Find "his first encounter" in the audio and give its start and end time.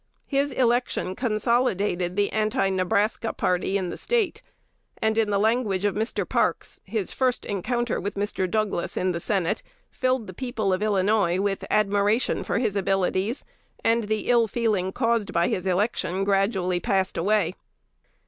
6.85-8.01